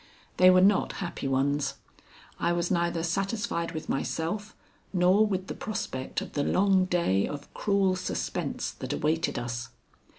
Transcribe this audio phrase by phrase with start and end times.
[0.37, 1.75] They were not happy ones;
[2.39, 4.55] I was neither satisfied with myself
[4.91, 9.69] nor with the prospect of the long day of cruel suspense that awaited us.